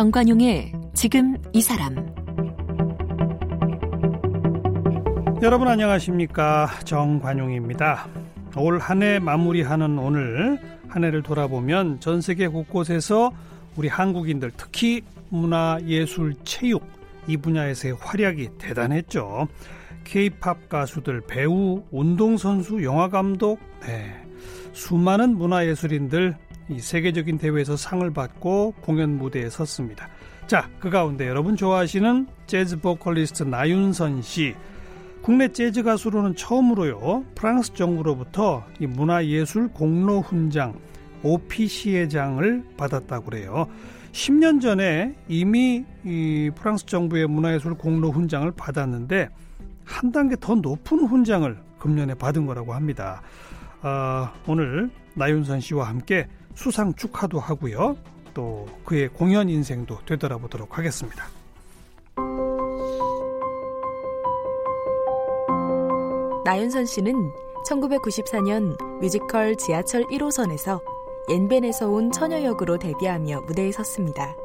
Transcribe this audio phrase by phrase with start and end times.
[0.00, 1.94] 정관용의 지금 이 사람
[5.42, 8.08] 여러분 안녕하십니까 정관용입니다.
[8.56, 10.58] 올 한 해 마무리하는 오늘
[10.88, 13.30] 한 해를 돌아보면 전 세계 곳곳에서
[13.76, 16.82] 우리 한국인들 특히 문화, 예술, 체육
[17.26, 19.48] 이 분야에서의 활약이 대단했죠.
[20.04, 24.14] 케이팝 가수들, 배우, 운동선수, 영화감독, 네.
[24.72, 26.36] 수많은 문화예술인들
[26.70, 30.08] 이 세계적인 대회에서 상을 받고 공연 무대에 섰습니다.
[30.46, 34.54] 자, 그 가운데 여러분 좋아하시는 재즈 보컬리스트 나윤선 씨.
[35.22, 40.74] 국내 재즈 가수로는 처음으로요, 프랑스 정부로부터 이 문화예술 공로 훈장,
[41.22, 43.66] 오피시에장을 받았다고 그래요.
[44.12, 49.28] 10년 전에 이미 이 프랑스 정부의 문화예술 공로 훈장을 받았는데
[49.84, 53.22] 한 단계 더 높은 훈장을 금년에 받은 거라고 합니다.
[53.82, 56.26] 아, 오늘 나윤선 씨와 함께
[56.60, 57.96] 수상 축하도 하고요.
[58.34, 61.24] 또 그의 공연 인생도 되돌아보도록 하겠습니다.
[66.44, 67.14] 나윤선 씨는
[67.66, 70.82] 1994년 뮤지컬 지하철 1호선에서
[71.30, 74.36] 옌벤에서 온 처녀 역으로 데뷔하며 무대에 섰습니다.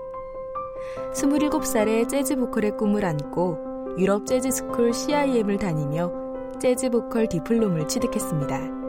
[1.13, 6.13] 27살에 재즈 보컬의 꿈을 안고 유럽 재즈 스쿨 CIM을 다니며
[6.61, 8.84] 재즈 보컬 diplôme을 취득했습니다.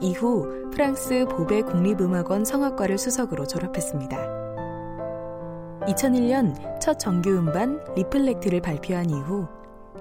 [0.00, 4.16] 이후 프랑스 보베 국립음악원 성악과를 수석으로 졸업했습니다.
[5.86, 9.46] 2001년 첫 정규 음반 리플렉트를 발표한 이후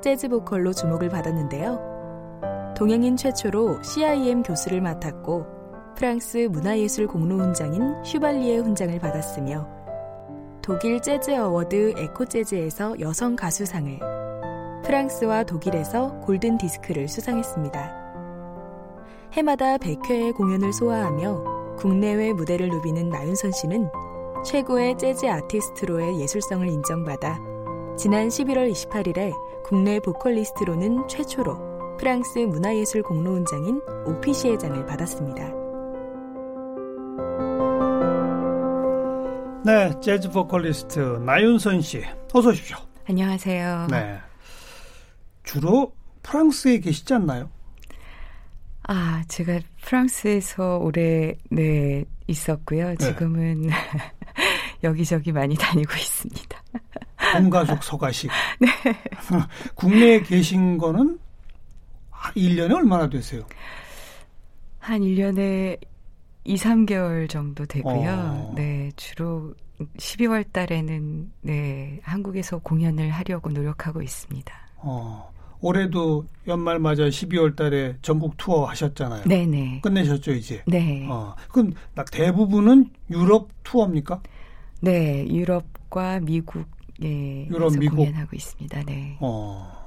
[0.02, 2.74] 재즈 보컬로 주목을 받았는데요.
[2.78, 5.46] 동양인 최초로 CIM 교수를 맡았고
[5.96, 9.68] 프랑스 문화예술 공로훈장인 슈발리에 훈장을 받았으며
[10.62, 14.00] 독일 재즈 어워드 에코 재즈에서 여성 가수상을
[14.86, 17.99] 프랑스와 독일에서 골든 디스크를 수상했습니다.
[19.34, 23.90] 해마다 100회의 공연을 소화하며 국내외 무대를 누비는 나윤선 씨는
[24.44, 27.40] 최고의 재즈 아티스트로의 예술성을 인정받아
[27.98, 29.34] 지난 11월 28일에
[29.64, 35.60] 국내 보컬리스트로는 최초로 프랑스 문화예술 공로훈장인 오피시에장을 받았습니다.
[39.66, 42.02] 네, 재즈 보컬리스트 나윤선 씨,
[42.34, 42.78] 어서 오십시오.
[43.08, 43.88] 안녕하세요.
[43.92, 44.20] 네.
[45.44, 45.94] 주로
[46.24, 47.50] 프랑스에 계시지 않나요?
[48.92, 52.90] 아, 제가 프랑스에서 오래 네 있었고요.
[52.90, 52.96] 네.
[52.96, 53.74] 지금은 네.
[54.84, 56.64] 여기저기 많이 다니고 있습니다.
[57.34, 58.32] 본가족 서가식.
[58.60, 58.68] 네.
[59.76, 61.20] 국내에 계신 거는
[62.36, 63.44] 1년에 얼마나 되세요?
[64.80, 65.80] 한 1년에
[66.46, 68.10] 2, 3개월 정도 되고요.
[68.12, 68.54] 어.
[68.56, 69.54] 네, 주로
[69.98, 74.52] 12월 달에는 네, 한국에서 공연을 하려고 노력하고 있습니다.
[74.78, 75.32] 어.
[75.62, 79.24] 올해도 연말 맞아 12월 달에 전국 투어 하셨잖아요.
[79.26, 79.82] 네네.
[79.82, 80.64] 끝내셨죠, 이제?
[80.66, 81.06] 네.
[81.10, 81.36] 어.
[81.52, 81.74] 그럼
[82.12, 84.22] 대부분은 유럽 투어입니까?
[84.82, 88.84] 네, 유럽과 미국에 유럽, 미국 공연하고 있습니다.
[88.84, 89.18] 네.
[89.20, 89.80] 어.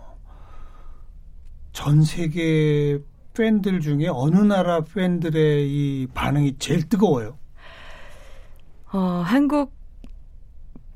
[1.72, 2.98] 전 세계
[3.34, 7.38] 팬들 중에 어느 나라 팬들의 이 반응이 제일 뜨거워요?
[8.92, 9.72] 어, 한국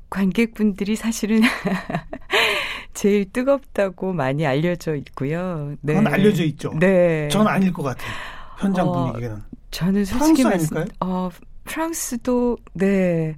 [0.09, 1.41] 관객분들이 사실은
[2.97, 5.75] 제일 뜨겁다고 많이 알려져 있고요.
[5.81, 5.93] 네.
[5.93, 6.73] 그건 알려져 있죠.
[6.79, 7.27] 네.
[7.29, 8.09] 전 아닐 것 같아요.
[8.57, 9.39] 현장 어, 분위기는.
[9.69, 11.29] 저는 솔직히 프랑스 말씀, 어,
[11.63, 13.35] 프랑스도 네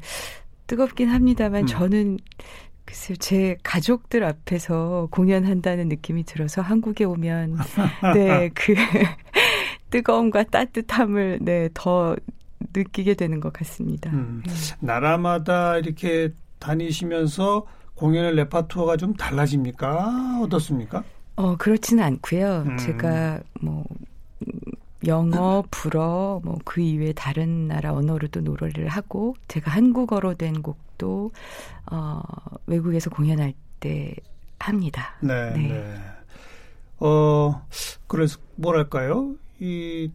[0.66, 1.68] 뜨겁긴 합니다만 음.
[1.68, 2.18] 저는
[2.86, 7.58] 글쎄요, 제 가족들 앞에서 공연한다는 느낌이 들어서 한국에 오면,
[8.16, 8.74] 네, 그
[9.92, 12.16] 뜨거움과 따뜻함을, 네, 더
[12.74, 14.10] 느끼게 되는 것 같습니다.
[14.12, 14.54] 음, 네.
[14.80, 17.66] 나라마다 이렇게 다니시면서
[18.00, 20.40] 공연의 레파토어가 좀 달라집니까?
[20.44, 21.04] 어떻습니까?
[21.36, 22.64] 어, 그렇지는 않고요.
[22.66, 22.78] 음.
[22.78, 23.84] 제가 뭐,
[25.06, 31.32] 영어, 불어, 뭐 그 이외에 다른 나라 언어로도 노래를 하고 제가 한국어로 된 곡도
[31.92, 32.22] 어
[32.68, 34.16] 외국에서 공연할 때
[34.60, 35.16] 합니다.
[35.22, 35.52] 네.
[35.52, 35.68] 네.
[35.68, 35.96] 네.
[37.00, 37.66] 어
[38.08, 39.34] 그래서 뭐랄까요?
[39.60, 40.12] 이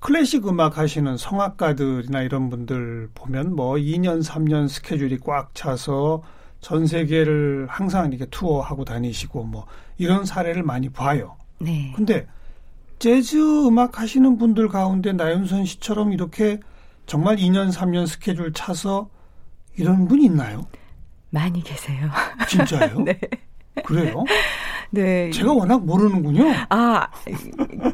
[0.00, 6.22] 클래식 음악 하시는 성악가들이나 이런 분들 보면 뭐 2년, 3년 스케줄이 꽉 차서
[6.60, 9.66] 전 세계를 항상 이렇게 투어하고 다니시고 뭐
[9.98, 11.36] 이런 사례를 많이 봐요.
[11.58, 11.92] 네.
[11.94, 12.26] 근데
[12.98, 16.58] 재즈 음악 하시는 분들 가운데 나윤선 씨처럼 이렇게
[17.06, 19.08] 정말 2년, 3년 스케줄 차서
[19.76, 20.62] 이런 분이 있나요?
[21.30, 22.10] 많이 계세요.
[22.48, 23.00] 진짜요?
[23.00, 23.18] 네.
[23.84, 24.24] 그래요?
[24.90, 25.30] 네.
[25.30, 26.44] 제가 워낙 모르는군요.
[26.70, 27.06] 아,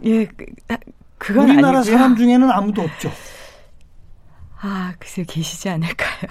[0.05, 0.77] 예, 그, 아,
[1.19, 1.97] 그건 우리나라 아니고요.
[1.97, 3.11] 사람 중에는 아무도 없죠.
[4.61, 6.31] 아, 글쎄요, 계시지 않을까요?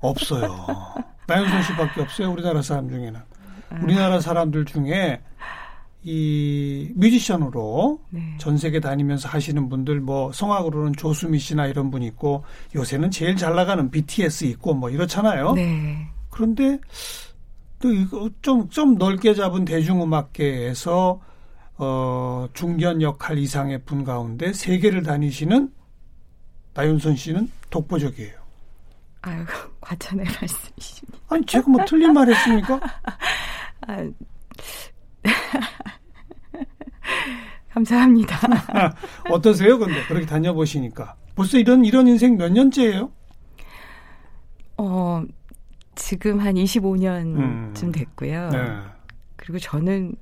[0.00, 0.66] 없어요.
[1.26, 3.16] 나윤선 씨밖에 없어요, 우리나라 사람 중에는.
[3.70, 3.80] 아.
[3.82, 5.20] 우리나라 사람들 중에
[6.02, 8.36] 이 뮤지션으로 네.
[8.38, 12.44] 전 세계 다니면서 하시는 분들 뭐 성악으로는 조수미 씨나 이런 분 있고
[12.76, 15.54] 요새는 제일 잘 나가는 BTS 있고 뭐 이렇잖아요.
[15.54, 16.06] 네.
[16.30, 16.78] 그런데
[17.80, 21.20] 또 이거 좀 좀 넓게 잡은 대중음악계에서
[21.78, 25.72] 어 중견 역할 이상의 분 가운데 세계를 다니시는
[26.72, 28.45] 나윤선 씨는 독보적이에요.
[29.26, 29.44] 아유
[29.80, 31.18] 과찬의 말씀이십니다.
[31.28, 32.80] 아니 제가 뭐 틀린 말 했습니까?
[33.86, 34.08] 아,
[37.70, 38.36] 감사합니다.
[39.30, 39.78] 어떠세요?
[39.78, 43.10] 근데 그렇게 다녀보시니까 벌써 이런 이런 인생 몇 년째예요?
[44.78, 45.22] 어
[45.96, 47.92] 지금 한 25년쯤 음.
[47.92, 48.48] 됐고요.
[48.50, 48.78] 네.
[49.34, 50.14] 그리고 저는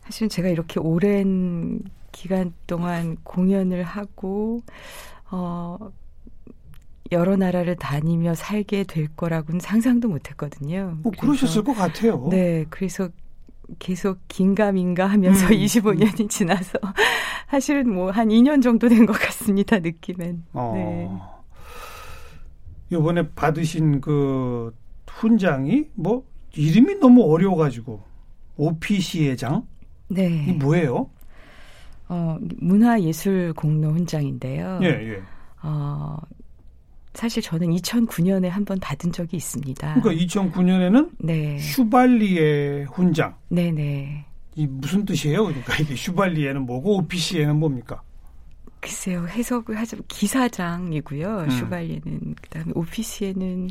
[0.00, 1.80] 사실은 제가 이렇게 오랜
[2.12, 4.60] 기간 동안 공연을 하고
[5.30, 5.78] 어
[7.12, 10.98] 여러 나라를 다니며 살게 될 거라고는 상상도 못 했거든요.
[11.02, 12.26] 뭐 그러셨을 것 같아요.
[12.30, 12.64] 네.
[12.70, 13.08] 그래서
[13.78, 15.50] 계속 긴가민가 하면서 음.
[15.52, 16.78] 25년이 지나서
[17.48, 19.78] 사실은 뭐 한 2년 정도 된 것 같습니다.
[19.78, 20.44] 느낌은.
[20.54, 20.72] 어.
[20.74, 21.08] 네.
[22.96, 24.74] 이번에 받으신 그
[25.08, 26.24] 훈장이 뭐
[26.54, 28.02] 이름이 너무 어려워가지고
[28.56, 29.66] 오피시의 장.
[30.08, 30.46] 네.
[30.48, 31.08] 이 뭐예요?
[32.08, 34.80] 어 문화예술 공로 훈장인데요.
[34.82, 35.22] 예 예.
[35.62, 36.16] 어
[37.14, 39.94] 사실 저는 2009년에 한 번 받은 적이 있습니다.
[40.00, 41.58] 그러니까 2009년에는 네.
[41.58, 43.34] 슈발리에 훈장.
[43.48, 44.24] 네네.
[44.54, 45.44] 이 무슨 뜻이에요?
[45.44, 48.02] 그러니까 이게 슈발리에는 뭐고 오피시에는 뭡니까?
[48.80, 51.38] 글쎄요 해석을 하자면 기사장이고요.
[51.44, 51.50] 음.
[51.50, 53.70] 슈발리에는 그다음에 오피시에는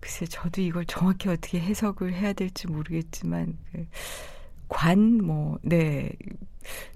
[0.00, 3.86] 글쎄 저도 이걸 정확히 어떻게 해석을 해야 될지 모르겠지만 그
[4.68, 6.91] 관뭐네 아,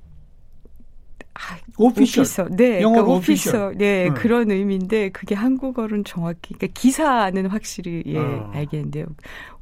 [1.79, 2.23] 오피셜.
[2.23, 2.49] 오피서.
[2.51, 3.73] 네, 영어 그러니까 오피서.
[3.77, 4.15] 네, 음.
[4.15, 8.51] 그런 의미인데 그게 한국어로는 정확히 그러니까 기사는 확실히 예, 어.
[8.55, 9.07] 알겠는데요.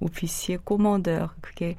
[0.00, 1.76] 오피시의 꼬먼더 그게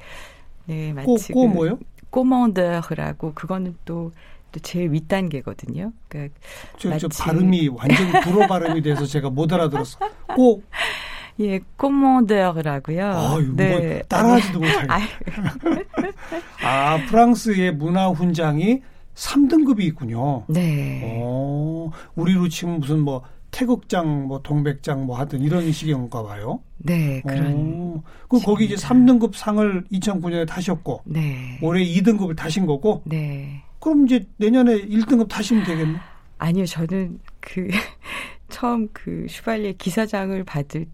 [0.66, 1.80] 네, 마치 꼬, 꼬 뭐요?
[2.10, 5.92] 꼬먼더라고 그거는 또또 제일 윗단계거든요.
[6.08, 6.36] 그러니까
[6.78, 6.98] 저.
[6.98, 10.00] 저 발음이 완전히 불어 발음이 돼서 제가 못 알아들었어.
[10.36, 10.62] 꼬
[11.40, 13.06] 예, 꼬먼더라고요.
[13.06, 13.70] 아, 네.
[13.70, 14.88] 뭐 따라하지도 못하게.
[16.64, 18.82] 아, 프랑스의 문화 훈장이
[19.16, 20.44] 3등급이 있군요.
[20.48, 21.02] 네.
[21.04, 26.60] 어, 우리로 치면 무슨 뭐 태극장, 뭐 동백장 뭐 하든 이런 식인가 봐요.
[26.78, 28.02] 네, 그런.
[28.28, 31.58] 그 거기 이제 3등급 상을 2009년에 타셨고, 네.
[31.62, 33.64] 올해 2등급을 타신 거고, 네.
[33.80, 35.98] 그럼 이제 내년에 1등급 타시면 되겠네.
[36.38, 37.70] 아니요, 저는 그
[38.50, 40.86] 처음 그 슈발리에 기사장을 받을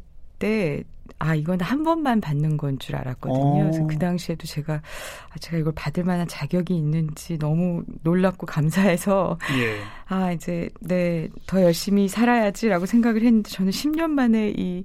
[0.42, 0.84] 때
[1.20, 3.38] 아, 이건 한 번만 받는 건 줄 알았거든요.
[3.38, 3.64] 어.
[3.66, 9.78] 그래서 그 당시에도 제가, 아, 제가 이걸 받을 만한 자격이 있는지 너무 놀랍고 감사해서, 예.
[10.08, 14.84] 아, 이제, 네, 더 열심히 살아야지라고 생각을 했는데, 저는 10년 만에 이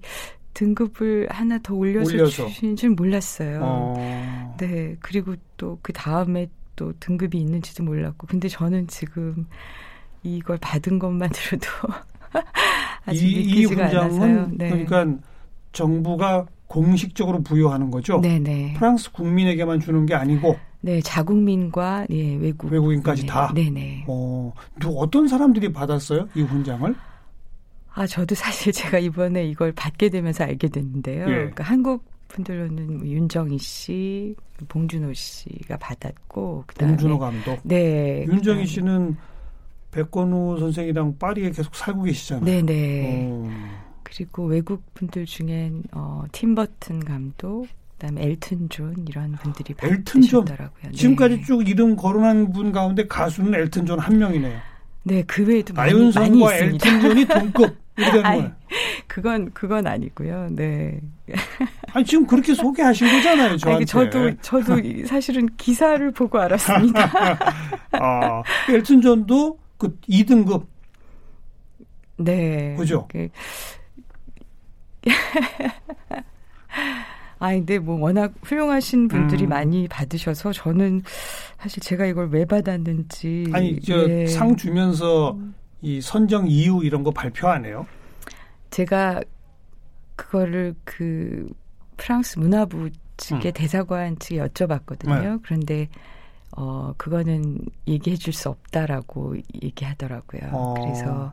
[0.53, 2.47] 등급을 하나 더 올려서, 올려서.
[2.49, 3.61] 주신 줄 몰랐어요.
[3.63, 4.57] 어.
[4.59, 9.47] 네, 그리고 또 그 다음에 또 등급이 있는지도 몰랐고, 근데 저는 지금
[10.23, 11.69] 이걸 받은 것만으로도
[13.07, 14.51] 아직 이, 믿기지가 이 않아서요.
[14.53, 14.69] 네.
[14.85, 15.19] 그러니까
[15.77, 18.21] 정부가 공식적으로 부여하는 거죠.
[18.21, 18.75] 네네.
[18.79, 20.57] 프랑스 국민에게만 주는 게 아니고.
[20.81, 23.53] 네, 자국민과 예, 외국 외국인까지 네, 다.
[23.55, 24.05] 네네.
[24.09, 26.29] 어, 누 어떤 사람들이 받았어요?
[26.35, 26.95] 이 훈장을?
[27.93, 31.23] 아, 저도 사실 제가 이번에 이걸 받게 되면서 알게 됐는데요.
[31.23, 31.35] 예.
[31.35, 34.35] 그러니까 한국 분들로는 뭐 윤정희 씨,
[34.69, 37.61] 봉준호 씨가 받았고, 그다음에 봉준호 감독.
[37.63, 38.25] 네.
[38.27, 39.17] 윤정희 씨는
[39.93, 42.45] 백건우 선생이랑 파리에 계속 살고 계시잖아요.
[42.45, 43.29] 네네.
[43.31, 43.86] 어.
[44.09, 47.67] 그리고 외국 분들 중엔 어, 팀버튼 감독,
[47.99, 50.83] 그다음에 엘튼 존 이런 분들이 엘튼 존더라고요.
[50.85, 50.93] 네.
[50.93, 54.59] 지금까지 쭉 이름 거론한 분 가운데 가수는 엘튼 존 한 명이네요.
[55.03, 56.89] 네, 그 외에도 많이, 많이 있습니다.
[56.89, 58.53] 엘튼 존이 동급 이런 거예요.
[59.09, 60.49] 그건 그건 아니고요.
[60.53, 61.01] 네.
[61.93, 63.77] 아니 지금 그렇게 소개하신 거잖아요, 저한테.
[63.77, 67.11] 아니, 저도 저도 사실은 기사를 보고 알았습니다.
[67.93, 70.65] 아, 엘튼 존도 그 2등급.
[72.19, 72.75] 네.
[72.77, 73.07] 그죠?
[73.11, 73.29] 그,
[77.39, 79.51] 아, 근데 뭐 워낙 훌륭하신 분들이 음.
[79.51, 81.03] 많이 받으셔서 저는
[81.59, 83.47] 사실 제가 이걸 왜 받았는지.
[83.53, 84.57] 아니, 저상 예.
[84.57, 85.39] 주면서
[85.83, 87.87] 이 선정 이유 이런 거 발표 안 해요?
[88.71, 89.21] 제가
[90.17, 91.47] 그거를 그
[91.99, 93.53] 프랑스 문화부 측의 음.
[93.53, 95.23] 대사관 측에 여쭤봤거든요.
[95.23, 95.37] 네.
[95.43, 95.89] 그런데
[96.57, 100.51] 어, 그거는 얘기해 줄 수 없다라고 얘기하더라고요.
[100.53, 100.75] 어.
[100.75, 101.33] 그래서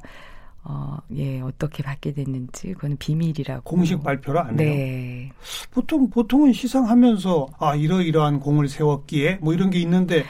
[0.66, 3.64] 어, 예, 어떻게 받게 됐는지 그거는 비밀이라고.
[3.64, 4.70] 공식 발표를 안 해요.
[4.70, 5.32] 네.
[5.72, 10.24] 보통 보통은 시상하면서 아 이러이러한 공을 세웠기에 뭐 이런 게 있는데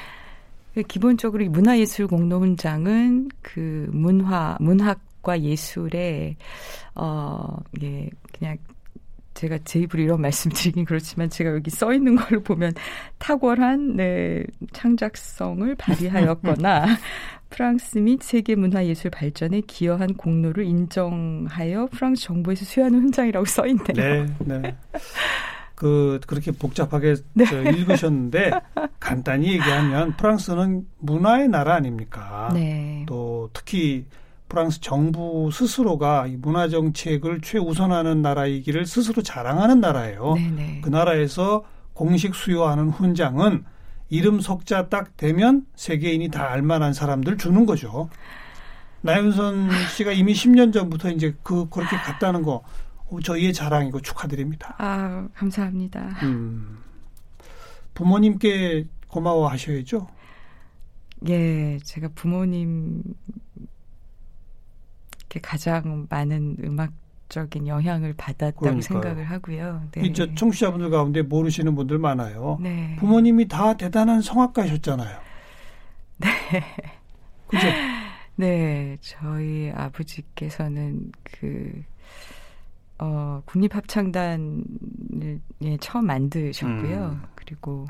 [0.88, 6.36] 기본적으로 문화예술 공로훈장은 그 문화 문학과 예술의
[6.96, 8.58] 어, 예, 그냥
[9.34, 12.74] 제가 제 입으로 이런 말씀 드리긴 그렇지만 제가 여기 써 있는 걸로 보면
[13.20, 16.86] 탁월한 네, 창작성을 발휘하였거나
[17.50, 23.94] 프랑스 및 세계 문화 예술 발전에 기여한 공로를 인정하여 프랑스 정부에서 수여하는 훈장이라고 써 있네요.
[23.96, 24.76] 네, 네.
[25.76, 27.46] 그 그렇게 복잡하게 네.
[27.76, 28.52] 읽으셨는데
[29.00, 32.50] 간단히 얘기하면 프랑스는 문화의 나라 아닙니까?
[32.54, 33.04] 네.
[33.08, 34.06] 또 특히
[34.54, 40.36] 프랑스 정부 스스로가 이 문화 정책을 최우선하는 나라이기를 스스로 자랑하는 나라예요.
[40.36, 40.52] 네네.
[40.52, 40.82] 네.
[40.84, 43.66] 그 나라에서 공식 수요하는 훈장은
[44.10, 48.10] 이름 석자 딱 되면 세계인이 다 알만한 사람들 주는 거죠.
[49.02, 52.64] 나윤선 씨가 이미 10년 전부터 이제 그 그렇게 갔다는 거
[53.24, 54.76] 저희의 자랑이고 축하드립니다.
[54.78, 56.20] 아 감사합니다.
[56.22, 56.78] 음,
[57.96, 60.08] 부모님께 고마워하셔야죠.
[61.28, 63.02] 예, 제가 부모님
[65.42, 68.82] 가장 많은 음악적인 영향을 받았다고 그러니까요.
[68.82, 69.84] 생각을 하고요.
[69.92, 70.02] 네.
[70.06, 72.58] 이제 청취자분들 가운데 모르시는 분들 많아요.
[72.62, 72.96] 네.
[73.00, 75.20] 부모님이 다 대단한 성악가셨잖아요.
[76.18, 76.30] 네.
[77.48, 77.68] 그죠?
[78.36, 81.84] 네, 저희 아버지께서는 그
[82.98, 84.64] 어, 국립합창단을
[85.62, 87.20] 예, 처음 만드셨고요.
[87.22, 87.24] 음.
[87.36, 87.86] 그리고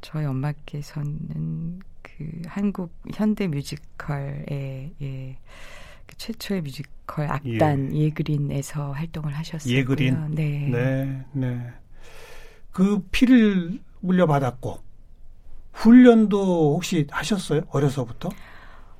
[0.00, 8.10] 저희 엄마께서는 그 한국 현대 뮤지컬의 예, 그 최초의 뮤지컬 악단 예.
[8.10, 9.74] 그린에서 활동을 하셨어요.
[9.74, 10.34] 예그린.
[10.34, 10.68] 네.
[10.70, 11.72] 네, 네.
[12.70, 14.78] 그 피를 물려받았고
[15.72, 17.62] 훈련도 혹시 하셨어요?
[17.70, 18.28] 어려서부터?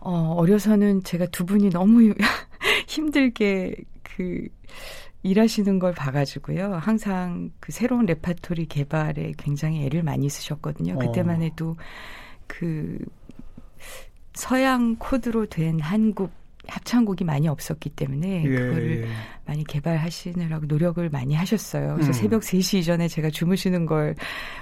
[0.00, 2.14] 어, 어려서는 제가 두 분이 너무
[2.86, 4.48] 힘들게 그
[5.22, 6.74] 일하시는 걸 봐가지고요.
[6.76, 10.94] 항상 그 새로운 레파토리 개발에 굉장히 애를 많이 쓰셨거든요.
[10.94, 10.98] 어.
[10.98, 11.76] 그때만 해도
[12.46, 12.98] 그
[14.34, 16.30] 서양 코드로 된 한국
[16.68, 19.08] 합창곡이 많이 없었기 때문에 예, 그거를 예.
[19.46, 21.94] 많이 개발하시느라고 노력을 많이 하셨어요.
[21.94, 22.12] 그래서 음.
[22.12, 24.14] 새벽 3시 이전에 제가 주무시는 걸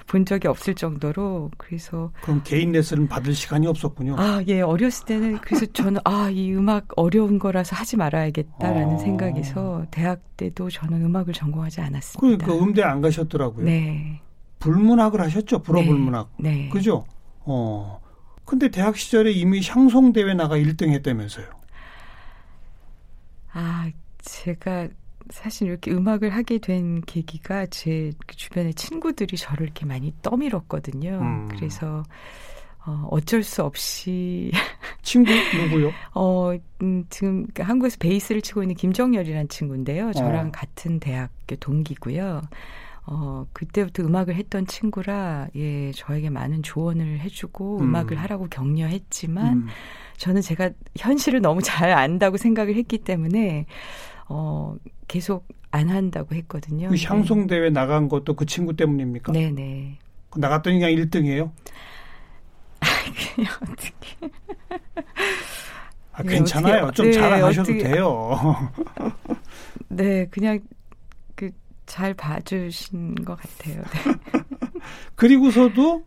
[0.07, 4.17] 본 적이 없을 정도로 그래서 그럼 개인 레슨을 받을 시간이 없었군요.
[4.19, 4.61] 아, 예.
[4.61, 8.99] 어렸을 때는 그래서 저는 아, 이 음악 어려운 거라서 하지 말아야겠다라는 아.
[8.99, 12.45] 생각에서 대학 때도 저는 음악을 전공하지 않았습니다.
[12.45, 13.65] 그러니까 음대 안 가셨더라고요.
[13.65, 14.21] 네.
[14.61, 15.61] 불문학을 하셨죠.
[15.63, 16.31] 불어불문학.
[16.39, 16.51] 네.
[16.51, 16.69] 네.
[16.69, 17.05] 그죠?
[17.41, 18.01] 어.
[18.45, 21.47] 근데 대학 시절에 이미 샹송 대회 나가 1등 했다면서요.
[23.59, 24.89] 아, 제가
[25.31, 31.19] 사실 이렇게 음악을 하게 된 계기가 제 주변의 친구들이 저를 이렇게 많이 떠밀었거든요.
[31.21, 31.49] 음.
[31.49, 32.03] 그래서
[32.87, 34.51] 어, 어쩔 수 없이
[35.03, 35.91] 친구 누구요?
[36.15, 40.13] 어, 음, 지금 한국에서 베이스를 치고 있는 김정열이라는 친구인데요.
[40.13, 40.53] 저랑 어.
[40.53, 42.43] 같은 대학교 동기고요.
[43.07, 47.95] 어, 그때부터 음악을 했던 친구라, 예, 저에게 많은 조언을 해주고 음.
[47.95, 49.67] 악을 하라고 격려했지만, 음.
[50.17, 53.67] 저는 제가 현실을 너무 잘 안다고 생각을 했기 때문에
[54.29, 54.75] 어
[55.09, 56.89] 계속 안 한다고 했거든요.
[56.89, 59.33] 그 샹송 대회 나간 것도 그 친구 때문입니까?
[59.33, 59.99] 네네.
[60.37, 61.51] 나갔더니 그냥 1등이에요?
[63.35, 64.17] 그냥 어떻게?
[66.13, 66.85] 아, 네, 괜찮아요.
[66.85, 68.73] 어떻게, 좀 네, 자랑하셔도 어떻게, 돼요.
[69.89, 70.86] 네, 그냥 그
[71.87, 73.83] 잘 봐주신 것 같아요.
[73.83, 74.41] 네.
[75.15, 76.05] 그리고서도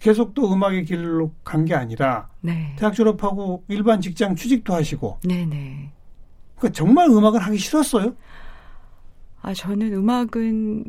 [0.00, 2.74] 계속 또 음악의 길로 간 게 아니라 네.
[2.78, 5.90] 대학 졸업하고 일반 직장 취직도 하시고 네네.
[6.56, 8.14] 그러니까 정말 음악을 하기 싫었어요?
[9.42, 10.84] 아 저는 음악은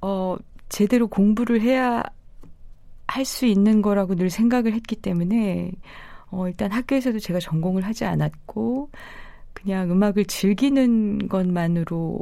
[0.00, 0.36] 어
[0.68, 2.02] 제대로 공부를 해야
[3.06, 5.72] 할 수 있는 거라고 늘 생각을 했기 때문에
[6.30, 8.90] 어 일단 학교에서도 제가 전공을 하지 않았고
[9.54, 12.20] 그냥 음악을 즐기는 것만으로 뭐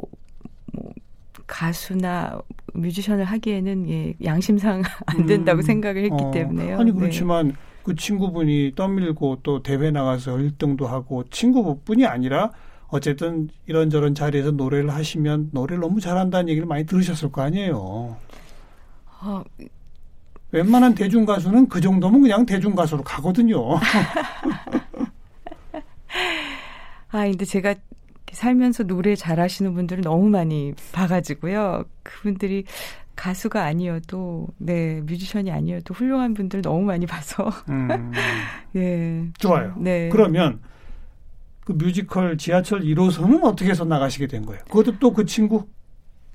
[1.47, 2.39] 가수나
[2.73, 6.79] 뮤지션을 하기에는 예, 양심상 안 된다고 음, 생각을 했기 어, 때문에요.
[6.79, 6.99] 아니 네.
[6.99, 7.53] 그렇지만 네.
[7.83, 12.51] 그 친구분이 떠밀고 또 대회 나가서 1등도 하고 친구분이 아니라
[12.89, 18.17] 어쨌든 이런저런 자리에서 노래를 하시면 노래를 너무 잘한다는 얘기를 많이 들으셨을 거 아니에요.
[19.21, 19.43] 어,
[20.51, 23.75] 웬만한 대중 가수는 그 정도면 그냥 대중 가수로 가거든요.
[27.09, 27.73] 아, 근데 제가
[28.37, 31.83] 살면서 노래 잘하시는 분들을 너무 많이 봐가지고요.
[32.03, 32.65] 그분들이
[33.15, 38.11] 가수가 아니어도 네 뮤지션이 아니어도 훌륭한 분들 너무 많이 봐서 음,
[38.77, 39.73] 예 좋아요.
[39.79, 40.59] 네 그러면
[41.65, 44.63] 그 뮤지컬 지하철 1호선은 어떻게 해서 나가시게 된 거예요?
[44.65, 45.67] 그것도 또 그 친구?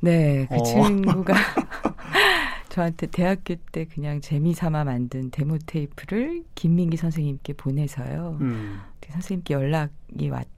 [0.01, 0.63] 네, 그 어.
[0.65, 1.35] 친구가
[2.69, 8.39] 저한테 대학교 때 그냥 재미삼아 만든 데모 테이프를 김민기 선생님께 보내서요.
[8.41, 8.81] 음.
[9.09, 10.49] 선생님께 연락이 왔.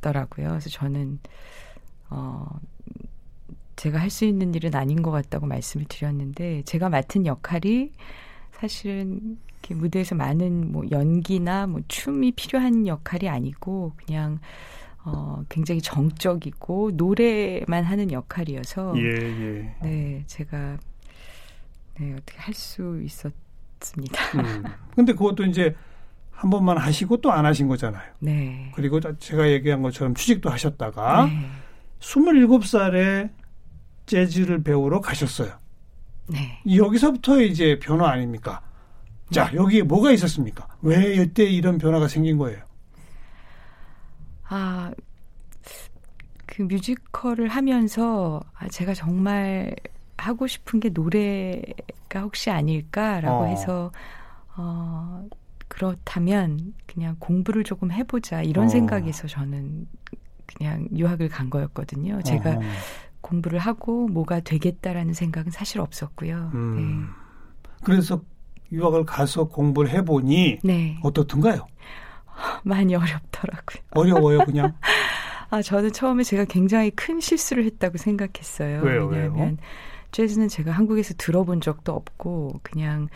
[0.00, 0.48] 같더라고요.
[0.48, 1.18] 그래서 저는
[2.10, 2.46] 어
[3.76, 7.92] 제가 할 수 있는 일은 아닌 것 같다고 말씀을 드렸는데 제가 맡은 역할이
[8.52, 14.40] 사실은 이렇게 무대에서 많은 뭐 연기나 뭐 춤이 필요한 역할이 아니고 그냥
[15.04, 19.74] 어, 굉장히 정적이고 노래만 하는 역할이어서 예, 예.
[19.82, 20.78] 네, 제가
[21.98, 24.38] 네, 어떻게 할 수 있었습니다.
[24.38, 24.64] 음.
[24.96, 25.74] 근데 그것도 이제
[26.38, 28.12] 한 번만 하시고 또 안 하신 거잖아요.
[28.20, 28.70] 네.
[28.76, 31.46] 그리고 제가 얘기한 것처럼 취직도 하셨다가 네.
[31.98, 33.30] 27살에
[34.06, 35.52] 재즈를 배우러 가셨어요.
[36.28, 36.62] 네.
[36.76, 38.60] 여기서부터 이제 변화 아닙니까?
[39.32, 40.68] 자, 여기에 뭐가 있었습니까?
[40.80, 42.62] 왜 이때 이런 변화가 생긴 거예요?
[44.48, 44.92] 아,
[46.46, 49.74] 그 뮤지컬을 하면서 아, 제가 정말
[50.16, 53.46] 하고 싶은 게 노래가 혹시 아닐까라고 어.
[53.46, 53.90] 해서
[54.56, 55.26] 어,
[55.78, 58.68] 그렇다면 그냥 공부를 조금 해보자 이런 어.
[58.68, 59.86] 생각에서 저는
[60.46, 62.20] 그냥 유학을 간 거였거든요.
[62.22, 62.60] 제가 어허.
[63.20, 66.50] 공부를 하고 뭐가 되겠다라는 생각은 사실 없었고요.
[66.54, 67.10] 음.
[67.84, 68.20] 그래서
[68.72, 70.72] 유학을 가서 공부를 해보니 네.
[70.72, 70.98] 네.
[71.02, 71.64] 어떻든가요?
[72.64, 73.82] 많이 어렵더라고요.
[73.90, 74.74] 어려워요, 그냥.
[75.50, 78.82] 아, 저는 처음에 제가 굉장히 큰 실수를 했다고 생각했어요.
[78.82, 79.56] 왜요, 왜냐하면 왜요?
[80.10, 83.08] 재즈는 제가 한국에서 들어본 적도 없고 그냥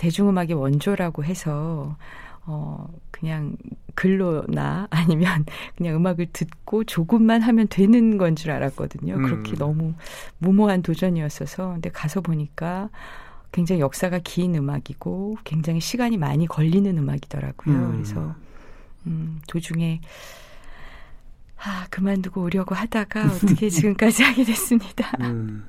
[0.00, 1.94] 대중음악의 원조라고 해서
[2.46, 3.54] 어 그냥
[3.94, 5.44] 글로나 아니면
[5.76, 9.14] 그냥 음악을 듣고 조금만 하면 되는 건 줄 알았거든요.
[9.16, 9.22] 음.
[9.22, 9.92] 그렇게 너무
[10.38, 12.88] 무모한 도전이었어서 근데 가서 보니까
[13.52, 17.74] 굉장히 역사가 긴 음악이고 굉장히 시간이 많이 걸리는 음악이더라고요.
[17.74, 17.92] 음.
[17.92, 18.34] 그래서
[19.06, 20.00] 음, 도중에
[21.62, 25.10] 아, 그만두고 오려고 하다가 어떻게 지금까지 하게 됐습니다.
[25.20, 25.66] 음.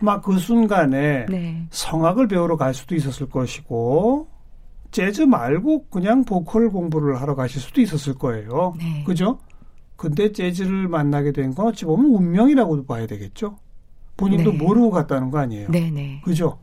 [0.00, 1.66] 막그 순간에 네.
[1.70, 4.28] 성악을 배우러 갈 수도 있었을 것이고
[4.90, 8.74] 재즈 말고 그냥 보컬 공부를 하러 가실 수도 있었을 거예요.
[8.78, 9.02] 네.
[9.04, 9.38] 그죠?
[9.96, 13.56] 근데 재즈를 만나게 된 건 어찌 보면 운명이라고도 봐야 되겠죠.
[14.18, 14.58] 본인도 네.
[14.58, 15.68] 모르고 갔다는 거 아니에요.
[15.70, 16.20] 네, 네.
[16.24, 16.58] 그죠?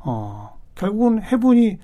[0.00, 1.78] 어, 결국은 해보니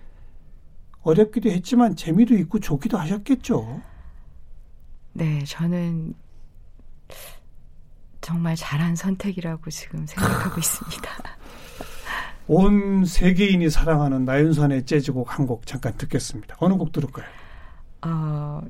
[1.03, 3.81] 어렵기도 했지만 재미도 있고 좋기도 하셨겠죠.
[5.13, 6.15] 네, 저는
[8.21, 11.11] 정말 잘한 선택이라고 지금 생각하고 있습니다.
[12.47, 16.57] 온 세계인이 사랑하는 나윤선의 재즈곡 한 곡 잠깐 듣겠습니다.
[16.59, 17.27] 어느 곡 들을까요?
[18.03, 18.61] 어,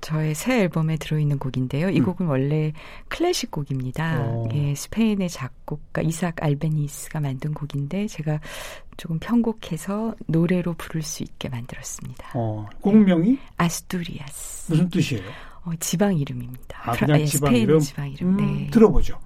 [0.00, 1.90] 저의 새 앨범에 들어있는 곡인데요.
[1.90, 2.04] 이 음.
[2.06, 2.72] 곡은 원래
[3.08, 4.20] 클래식 곡입니다.
[4.22, 4.48] 오.
[4.54, 8.40] 예, 스페인의 작곡가 이삭 알베니스가 만든 곡인데 제가
[8.96, 12.30] 조금 편곡해서 노래로 부를 수 있게 만들었습니다.
[12.34, 14.70] 어, 곡명이 아스투리아스.
[14.72, 15.28] 무슨 뜻이에요?
[15.68, 16.90] 어, 지방 이름입니다.
[16.90, 17.80] 아, 그냥 예, 지방 스페인 이름?
[17.80, 18.28] 지방 이름.
[18.28, 18.70] 음, 네.
[18.70, 19.20] 들어보죠.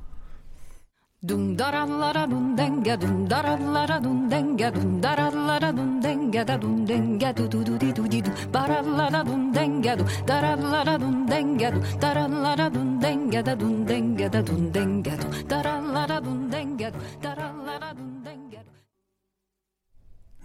[1.25, 5.31] Dum denga da dum denga du da da la da dum denga du da da
[5.31, 6.59] la da dum denga du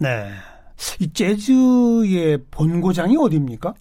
[0.00, 0.30] 네.
[1.00, 3.74] 이 재즈의 본고장이 어디입니까?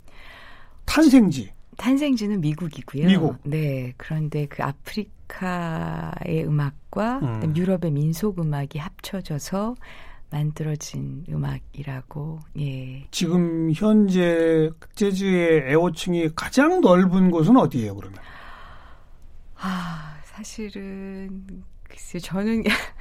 [0.86, 1.57] 탄생지.
[1.78, 3.08] 탄생지는 미국이고요.
[3.08, 3.38] 미국.
[3.44, 3.94] 네.
[3.98, 7.54] 그런데 그 아프리카의 음악과 음.
[7.56, 9.76] 유럽의 민속 음악이 합쳐져서
[10.30, 13.08] 만들어진 음악이라고 예.
[13.12, 18.20] 지금 현재 재즈의 애호층이 가장 넓은 곳은 어디예요, 그러면?
[19.56, 21.46] 아, 사실은
[21.84, 22.64] 글쎄 저는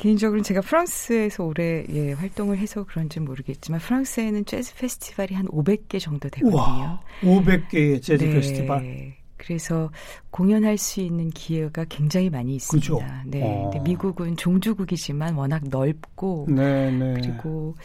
[0.00, 6.30] 개인적으로는 제가 프랑스에서 오래 예, 활동을 해서 그런지 모르겠지만 프랑스에는 재즈 페스티벌이 한 500개 정도
[6.30, 6.56] 되거든요.
[6.56, 8.32] 우와, 500개의 재즈 네.
[8.32, 9.12] 페스티벌.
[9.36, 9.90] 그래서
[10.30, 12.94] 공연할 수 있는 기회가 굉장히 많이 있습니다.
[12.94, 13.06] 그죠?
[13.26, 13.42] 네.
[13.42, 13.68] 어.
[13.70, 17.14] 근데 미국은 종주국이지만 워낙 넓고 네, 네.
[17.20, 17.76] 그리고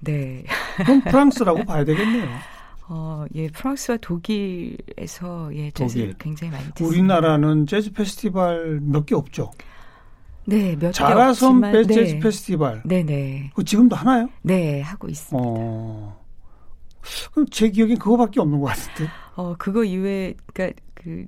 [0.00, 0.44] 네.
[0.86, 2.28] 그럼 프랑스라고 봐야 되겠네요.
[2.88, 6.18] 어, 예, 프랑스와 독일에서 예, 재즈를 독일.
[6.18, 6.86] 굉장히 많이 듣습니다.
[6.88, 9.50] 우리나라는 재즈 페스티벌 몇 개 없죠.
[10.44, 12.18] 네, 몇개 자라섬 없지만 재즈 네.
[12.18, 12.82] 페스티벌.
[12.84, 13.50] 네, 네.
[13.54, 14.28] 그 지금도 하나요?
[14.42, 15.48] 네, 하고 있습니다.
[15.48, 16.20] 어.
[17.32, 19.10] 그럼 제 기억엔 그거밖에 없는 것 같은데.
[19.34, 21.26] 어, 그거 이외에, 그니까, 그,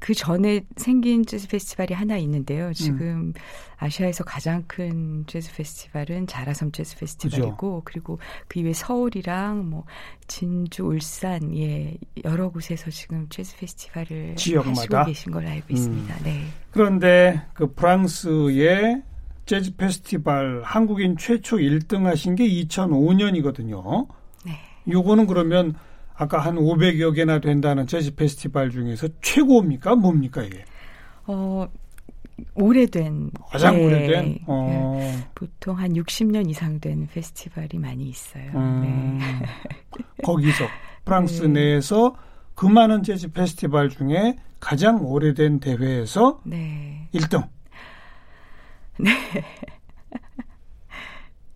[0.00, 2.68] 그 전에 생긴 재즈 페스티벌이 하나 있는데요.
[2.68, 2.72] 음.
[2.72, 3.32] 지금
[3.76, 9.84] 아시아에서 가장 큰 재즈 페스티벌은 자라섬 재즈 페스티벌이고, 그리고 그 이외에 서울이랑 뭐,
[10.26, 14.80] 진주, 울산, 예, 여러 곳에서 지금 재즈 페스티벌을 지역마다?
[14.80, 16.16] 하시고 계신 걸로 알고 있습니다.
[16.24, 16.44] 네.
[16.70, 19.02] 그런데 그 프랑스의
[19.44, 24.08] 재즈 페스티벌 한국인 최초 1등 하신 게 2005년이거든요.
[24.46, 24.52] 네.
[24.88, 25.74] 요거는 그러면
[26.20, 29.94] 아까 한 500여 개나 된다는 재즈 페스티벌 중에서 최고입니까?
[29.94, 30.66] 뭡니까 이게?
[31.26, 31.66] 어,
[32.54, 33.30] 오래된.
[33.50, 34.26] 가장 네, 오래된?
[34.26, 35.00] 예, 어.
[35.34, 38.50] 보통 한 60년 이상 된 페스티벌이 많이 있어요.
[38.54, 39.46] 음, 네.
[40.22, 40.66] 거기서
[41.06, 41.72] 프랑스 네.
[41.72, 42.14] 내에서
[42.54, 47.08] 그 많은 재즈 페스티벌 중에 가장 오래된 대회에서 네.
[47.14, 47.48] 1등.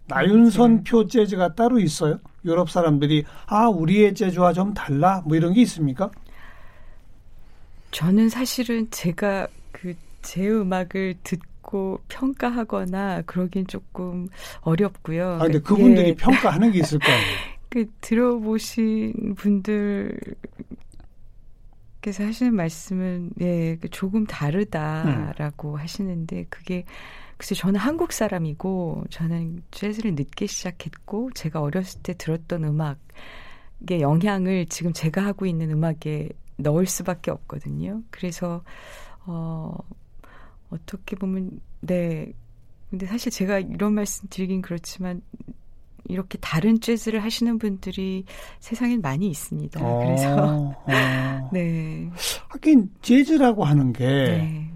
[0.07, 2.19] 나윤선 표 재즈가 따로 있어요?
[2.45, 6.11] 유럽 사람들이 아 우리의 재즈와 좀 달라 뭐 이런 게 있습니까?
[7.90, 14.29] 저는 사실은 제가 그 제 음악을 듣고 평가하거나 그러긴 조금
[14.62, 15.35] 어렵고요.
[15.35, 16.14] 아 근데 그분들이 예.
[16.17, 17.38] 평가하는 게 있을 거예요.
[17.69, 20.19] 그 들어보신 분들
[22.01, 25.79] 께서 하시는 말씀은 예 조금 다르다라고 음.
[25.79, 26.85] 하시는데 그게
[27.37, 34.92] 글쎄 저는 한국 사람이고 저는 재즈를 늦게 시작했고 제가 어렸을 때 들었던 음악의 영향을 지금
[34.92, 38.03] 제가 하고 있는 음악에 넣을 수밖에 없거든요.
[38.11, 38.62] 그래서
[39.27, 39.77] 어
[40.70, 42.33] 어떻게 보면 네
[42.90, 45.20] 근데 사실 제가 이런 말씀 드리긴 그렇지만
[46.07, 48.25] 이렇게 다른 재즈를 하시는 분들이
[48.61, 49.81] 세상엔 많이 있습니다.
[49.85, 51.51] 어, 그래서 어.
[51.53, 52.11] 네.
[52.49, 54.73] 하긴 재즈라고 하는 게 네.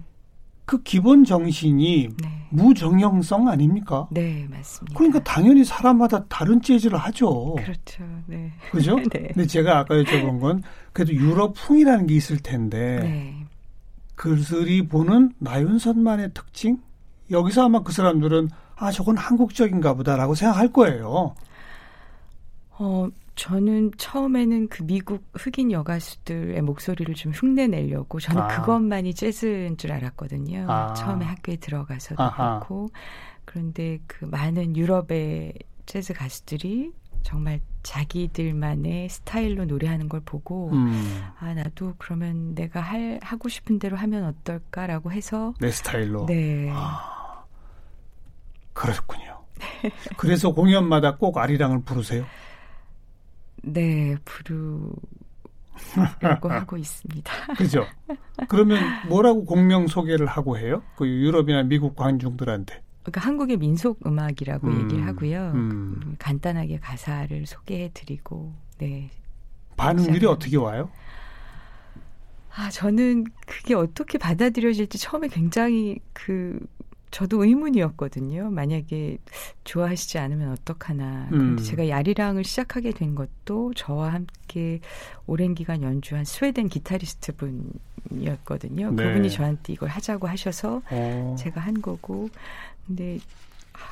[0.69, 2.45] 그 기본 정신이 네.
[2.51, 4.07] 무정형성 아닙니까?
[4.11, 4.95] 네, 맞습니다.
[4.95, 7.55] 그러니까 당연히 사람마다 다른 재즈를 하죠.
[7.55, 8.03] 그렇죠.
[8.27, 8.53] 네.
[8.69, 8.95] 그죠?
[9.11, 9.31] 네.
[9.33, 10.61] 근데 제가 아까 여쭤본 건
[10.93, 13.45] 그래도 유럽풍이라는 게 있을 텐데 네.
[14.13, 16.77] 그들이 보는 나윤선만의 특징?
[17.31, 21.33] 여기서 아마 그 사람들은 아 저건 한국적인가 보다라고 생각할 거예요.
[22.79, 28.47] 어, 저는 처음에는 그 미국 흑인 여가수들의 목소리를 좀 흉내내려고 저는 아.
[28.47, 30.65] 그것만이 재즈인 줄 알았거든요.
[30.69, 30.93] 아.
[30.93, 32.59] 처음에 학교에 들어가서도 아하.
[32.59, 32.89] 그렇고
[33.45, 35.53] 그런데 그 많은 유럽의
[35.85, 41.21] 재즈 가수들이 정말 자기들만의 스타일로 노래하는 걸 보고 음.
[41.39, 47.43] 아 나도 그러면 내가 할 하고 싶은 대로 하면 어떨까라고 해서 내 스타일로 네 아,
[48.73, 49.39] 그렇군요.
[50.17, 52.25] 그래서 공연마다 꼭 아리랑을 부르세요?
[53.63, 54.99] 네, 부르려고
[56.49, 57.53] 하고 있습니다.
[57.57, 57.85] 그죠?
[58.47, 60.83] 그러면 뭐라고 공명 소개를 하고 해요?
[60.95, 62.81] 그 유럽이나 미국 관중들한테.
[63.03, 65.51] 그러니까 한국의 민속 음악이라고 음, 얘기를 하고요.
[65.55, 65.99] 음.
[66.01, 69.09] 그 간단하게 가사를 소개해 드리고 네.
[69.77, 70.89] 반응들이 어떻게 와요?
[72.55, 76.59] 아, 저는 그게 어떻게 받아들여질지 처음에 굉장히 그
[77.11, 78.49] 저도 의문이었거든요.
[78.51, 79.17] 만약에
[79.63, 81.27] 좋아하시지 않으면 어떡하나.
[81.31, 81.37] 음.
[81.55, 84.79] 근데 제가 야리랑을 시작하게 된 것도 저와 함께
[85.25, 88.91] 오랜 기간 연주한 스웨덴 기타리스트 분이었거든요.
[88.91, 89.03] 네.
[89.03, 91.35] 그분이 저한테 이걸 하자고 하셔서 어.
[91.37, 92.29] 제가 한 거고.
[92.85, 93.19] 근데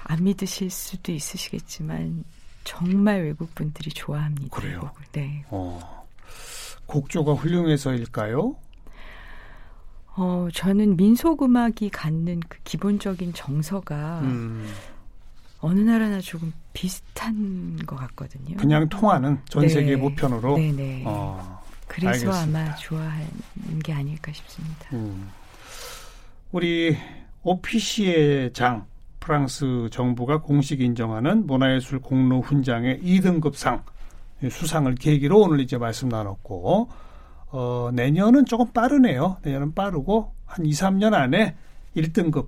[0.06, 2.24] 안 믿으실 수도 있으시겠지만
[2.64, 4.56] 정말 외국 분들이 좋아합니다.
[4.56, 4.92] 그래요.
[5.12, 5.44] 네.
[5.50, 6.06] 어.
[6.86, 8.56] 곡조가 훌륭해서일까요?
[10.18, 14.68] 어, 저는 민속 음악이 갖는 그 기본적인 정서가 음.
[15.60, 18.58] 어느 나라나 조금 비슷한 것 같거든요.
[18.58, 19.70] 그냥 통하는 전 네.
[19.70, 20.58] 세계 보편으로.
[20.58, 21.04] 네네.
[21.06, 22.60] 어, 그래서 알겠습니다.
[22.60, 24.90] 아마 좋아하는 게 아닐까 싶습니다.
[24.94, 25.30] 음.
[26.52, 26.98] 우리
[27.44, 28.86] 오피시의 장
[29.20, 33.84] 프랑스 정부가 공식 인정하는 문화예술 공로 훈장의 2등급상
[34.50, 36.90] 수상을 계기로 오늘 이제 말씀 나눴고
[37.50, 39.38] 어, 내년은 조금 빠르네요.
[39.42, 41.56] 내년은 빠르고 한 2, 3년 안에
[41.96, 42.48] 1등급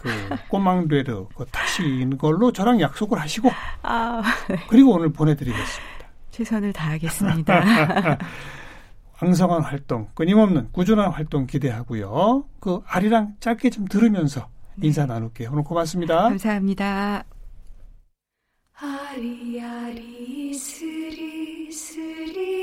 [0.00, 0.10] 그
[0.48, 3.50] 꼬망되르 그 타시는 걸로 저랑 약속을 하시고
[3.82, 4.56] 아, 네.
[4.68, 6.06] 그리고 오늘 보내드리겠습니다.
[6.30, 8.18] 최선을 다하겠습니다.
[9.22, 12.44] 왕성한 활동, 끊임없는 꾸준한 활동 기대하고요.
[12.58, 14.86] 그 아리랑 짧게 좀 들으면서 네.
[14.86, 15.50] 인사 나눌게요.
[15.52, 16.22] 오늘 고맙습니다.
[16.22, 17.24] 감사합니다.
[18.80, 22.59] 아리 아리 스리 스리